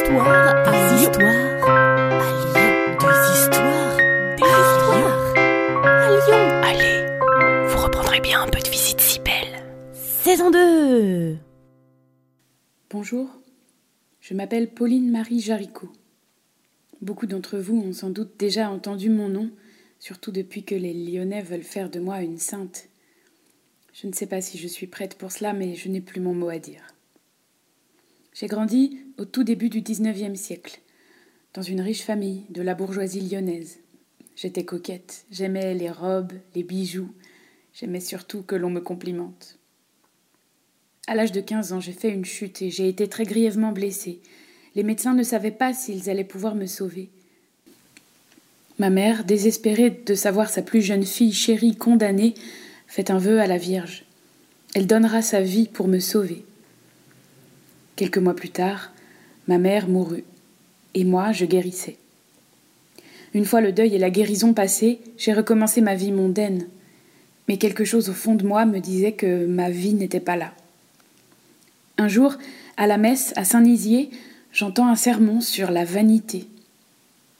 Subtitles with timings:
[0.00, 1.28] histoires à histoires
[1.62, 2.96] à Lyon.
[3.00, 3.96] Des histoires,
[4.36, 5.36] des histoires
[5.84, 6.42] à Lyon.
[6.64, 9.62] Allez, vous reprendrez bien un peu de visite si belle.
[9.92, 11.36] Saison 2
[12.88, 13.28] Bonjour,
[14.20, 15.92] je m'appelle Pauline Marie Jaricot.
[17.02, 19.50] Beaucoup d'entre vous ont sans doute déjà entendu mon nom,
[19.98, 22.88] surtout depuis que les Lyonnais veulent faire de moi une sainte.
[23.92, 26.34] Je ne sais pas si je suis prête pour cela, mais je n'ai plus mon
[26.34, 26.94] mot à dire.
[28.32, 30.80] J'ai grandi au tout début du XIXe siècle,
[31.52, 33.76] dans une riche famille de la bourgeoisie lyonnaise.
[34.34, 37.12] J'étais coquette, j'aimais les robes, les bijoux,
[37.74, 39.58] j'aimais surtout que l'on me complimente.
[41.06, 44.20] À l'âge de 15 ans, j'ai fait une chute et j'ai été très grièvement blessée.
[44.74, 47.10] Les médecins ne savaient pas s'ils allaient pouvoir me sauver.
[48.78, 52.32] Ma mère, désespérée de savoir sa plus jeune fille chérie condamnée,
[52.86, 54.06] fait un vœu à la Vierge.
[54.74, 56.42] Elle donnera sa vie pour me sauver.
[57.96, 58.92] Quelques mois plus tard,
[59.48, 60.24] ma mère mourut,
[60.94, 61.96] et moi je guérissais.
[63.32, 66.66] Une fois le deuil et la guérison passés, j'ai recommencé ma vie mondaine.
[67.48, 70.52] Mais quelque chose au fond de moi me disait que ma vie n'était pas là.
[71.98, 72.36] Un jour,
[72.76, 74.10] à la messe à Saint-Nizier,
[74.52, 76.46] j'entends un sermon sur la vanité.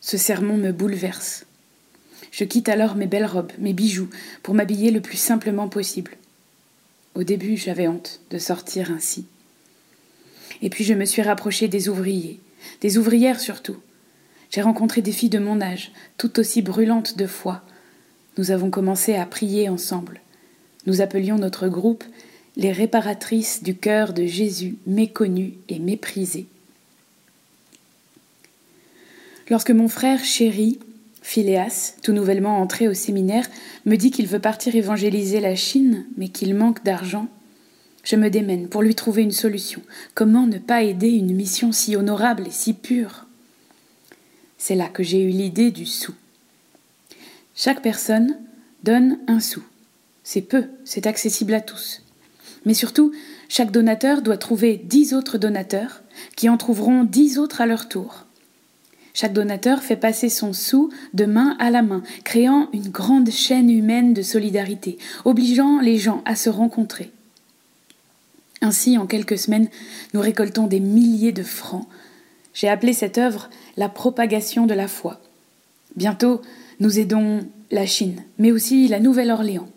[0.00, 1.46] Ce sermon me bouleverse.
[2.32, 4.10] Je quitte alors mes belles robes, mes bijoux,
[4.42, 6.12] pour m'habiller le plus simplement possible.
[7.14, 9.26] Au début, j'avais honte de sortir ainsi.
[10.62, 12.40] Et puis je me suis rapprochée des ouvriers,
[12.80, 13.76] des ouvrières surtout.
[14.50, 17.62] J'ai rencontré des filles de mon âge, tout aussi brûlantes de foi.
[18.38, 20.20] Nous avons commencé à prier ensemble.
[20.86, 22.04] Nous appelions notre groupe
[22.56, 26.46] les réparatrices du cœur de Jésus méconnu et méprisé.
[29.50, 30.78] Lorsque mon frère chéri,
[31.22, 33.48] Phileas, tout nouvellement entré au séminaire,
[33.84, 37.28] me dit qu'il veut partir évangéliser la Chine, mais qu'il manque d'argent,
[38.06, 39.82] je me démène pour lui trouver une solution.
[40.14, 43.26] Comment ne pas aider une mission si honorable et si pure?
[44.58, 46.14] C'est là que j'ai eu l'idée du sou.
[47.56, 48.38] Chaque personne
[48.84, 49.62] donne un sou.
[50.22, 52.02] C'est peu, c'est accessible à tous.
[52.64, 53.12] Mais surtout,
[53.48, 56.02] chaque donateur doit trouver dix autres donateurs
[56.36, 58.24] qui en trouveront dix autres à leur tour.
[59.14, 63.70] Chaque donateur fait passer son sou de main à la main, créant une grande chaîne
[63.70, 67.10] humaine de solidarité, obligeant les gens à se rencontrer.
[68.66, 69.68] Ainsi, en quelques semaines,
[70.12, 71.86] nous récoltons des milliers de francs.
[72.52, 75.20] J'ai appelé cette œuvre la propagation de la foi.
[75.94, 76.42] Bientôt,
[76.80, 79.68] nous aidons la Chine, mais aussi la Nouvelle-Orléans.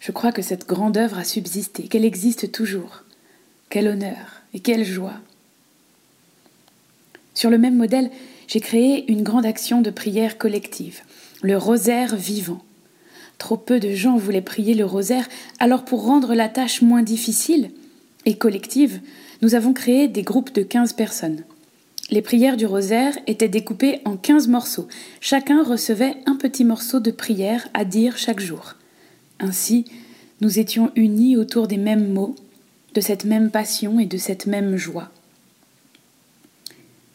[0.00, 3.04] Je crois que cette grande œuvre a subsisté, qu'elle existe toujours.
[3.68, 5.20] Quel honneur et quelle joie.
[7.34, 8.10] Sur le même modèle,
[8.48, 11.02] j'ai créé une grande action de prière collective,
[11.40, 12.64] le rosaire vivant.
[13.40, 15.26] Trop peu de gens voulaient prier le rosaire,
[15.58, 17.70] alors pour rendre la tâche moins difficile
[18.26, 19.00] et collective,
[19.40, 21.42] nous avons créé des groupes de 15 personnes.
[22.10, 24.88] Les prières du rosaire étaient découpées en 15 morceaux.
[25.22, 28.74] Chacun recevait un petit morceau de prière à dire chaque jour.
[29.38, 29.86] Ainsi,
[30.42, 32.36] nous étions unis autour des mêmes mots,
[32.92, 35.08] de cette même passion et de cette même joie.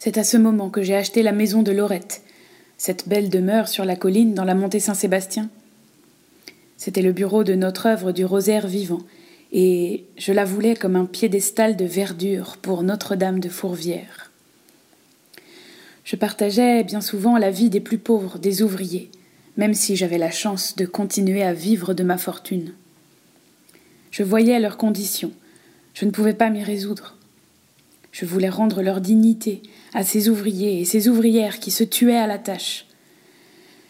[0.00, 2.22] C'est à ce moment que j'ai acheté la maison de Lorette,
[2.78, 5.50] cette belle demeure sur la colline dans la montée Saint-Sébastien.
[6.86, 9.00] C'était le bureau de notre œuvre du rosaire vivant,
[9.50, 14.30] et je la voulais comme un piédestal de verdure pour Notre-Dame de Fourvière.
[16.04, 19.10] Je partageais bien souvent la vie des plus pauvres, des ouvriers,
[19.56, 22.72] même si j'avais la chance de continuer à vivre de ma fortune.
[24.12, 25.32] Je voyais leurs conditions,
[25.92, 27.16] je ne pouvais pas m'y résoudre.
[28.12, 29.60] Je voulais rendre leur dignité
[29.92, 32.86] à ces ouvriers et ces ouvrières qui se tuaient à la tâche.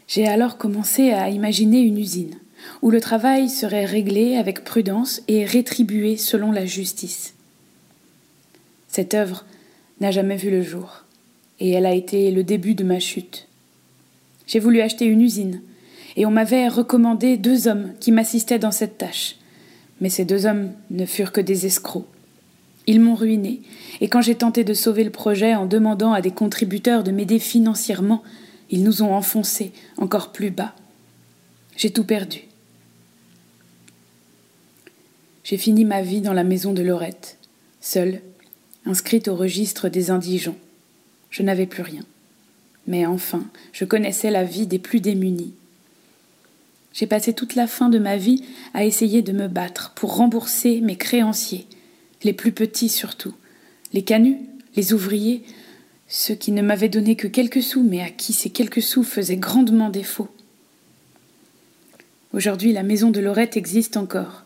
[0.08, 2.38] J'ai alors commencé à imaginer une usine
[2.82, 7.34] où le travail serait réglé avec prudence et rétribué selon la justice.
[8.88, 9.44] Cette œuvre
[10.00, 11.04] n'a jamais vu le jour,
[11.60, 13.48] et elle a été le début de ma chute.
[14.46, 15.60] J'ai voulu acheter une usine,
[16.16, 19.36] et on m'avait recommandé deux hommes qui m'assistaient dans cette tâche.
[20.00, 22.06] Mais ces deux hommes ne furent que des escrocs.
[22.86, 23.62] Ils m'ont ruiné,
[24.00, 27.38] et quand j'ai tenté de sauver le projet en demandant à des contributeurs de m'aider
[27.38, 28.22] financièrement,
[28.70, 30.74] ils nous ont enfoncés encore plus bas.
[31.76, 32.40] J'ai tout perdu.
[35.44, 37.38] J'ai fini ma vie dans la maison de Lorette,
[37.80, 38.22] seule,
[38.86, 40.56] inscrite au registre des indigents.
[41.30, 42.02] Je n'avais plus rien.
[42.86, 45.52] Mais enfin, je connaissais la vie des plus démunis.
[46.92, 48.42] J'ai passé toute la fin de ma vie
[48.72, 51.66] à essayer de me battre pour rembourser mes créanciers,
[52.22, 53.34] les plus petits surtout,
[53.92, 54.40] les canuts,
[54.76, 55.42] les ouvriers,
[56.08, 59.36] ceux qui ne m'avaient donné que quelques sous, mais à qui ces quelques sous faisaient
[59.36, 60.28] grandement défaut.
[62.36, 64.44] Aujourd'hui, la maison de Lorette existe encore.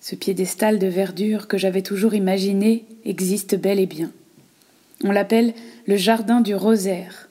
[0.00, 4.10] Ce piédestal de verdure que j'avais toujours imaginé existe bel et bien.
[5.04, 5.54] On l'appelle
[5.86, 7.28] le jardin du rosaire.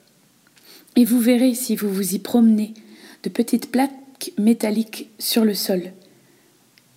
[0.96, 2.72] Et vous verrez si vous vous y promenez
[3.22, 5.92] de petites plaques métalliques sur le sol.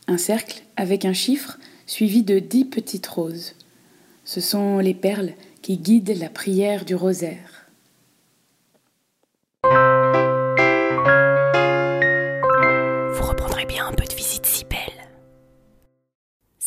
[0.07, 3.55] Un cercle avec un chiffre suivi de dix petites roses.
[4.23, 7.52] Ce sont les perles qui guident la prière du rosaire.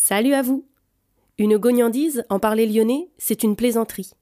[0.08, 0.64] Salut à vous
[1.36, 4.12] Une gognandise, en parler lyonnais, c'est une plaisanterie.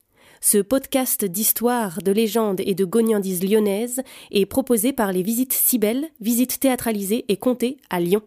[0.41, 4.01] Ce podcast d'histoire, de légendes et de gognandises lyonnaises
[4.31, 8.23] est proposé par les Visites Cybelles, visites théâtralisées et comptées à Lyon.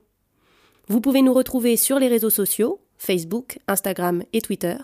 [0.87, 4.77] Vous pouvez nous retrouver sur les réseaux sociaux, Facebook, Instagram et Twitter.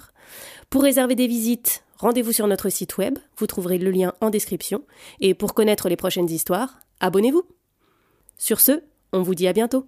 [0.72, 4.82] Pour réserver des visites, rendez-vous sur notre site web, vous trouverez le lien en description.
[5.20, 7.44] Et pour connaître les prochaines histoires, abonnez-vous.
[8.40, 8.82] Sur ce,
[9.12, 9.86] on vous dit à bientôt.